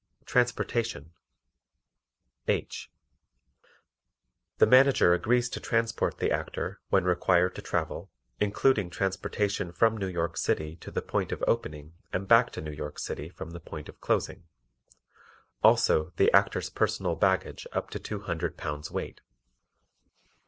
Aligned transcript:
Transportation 0.25 1.13
H. 2.47 2.89
The 4.57 4.65
Manager 4.65 5.13
agrees 5.13 5.47
to 5.49 5.59
transport 5.59 6.17
the 6.17 6.31
Actor 6.31 6.81
when 6.89 7.03
required 7.03 7.53
to 7.53 7.61
travel, 7.61 8.09
including 8.39 8.89
transportation 8.89 9.71
from 9.71 9.95
New 9.97 10.07
York 10.07 10.37
City 10.37 10.75
to 10.77 10.89
the 10.89 11.03
point 11.03 11.31
of 11.31 11.43
opening 11.45 11.93
and 12.11 12.27
back 12.27 12.49
to 12.53 12.61
New 12.61 12.71
York 12.73 12.97
City 12.97 13.29
from 13.29 13.51
the 13.51 13.59
point 13.59 13.87
of 13.89 14.01
closing; 14.01 14.47
also 15.61 16.13
the 16.15 16.33
Actor's 16.35 16.71
personal 16.71 17.15
baggage 17.15 17.67
up 17.71 17.91
to 17.91 17.99
two 17.99 18.21
hundred 18.21 18.57
pounds 18.57 18.89
weight. 18.89 19.21